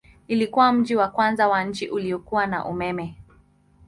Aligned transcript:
Ilikuwa 0.27 0.73
mji 0.73 0.95
wa 0.95 1.07
kwanza 1.07 1.47
wa 1.47 1.63
nchi 1.63 1.87
uliokuwa 1.89 2.47
na 2.47 2.65
umeme. 2.65 3.17